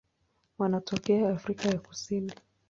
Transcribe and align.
Wanatokea 0.57 1.29
Afrika 1.29 1.69
ya 1.69 1.79
Kusini. 1.79 2.33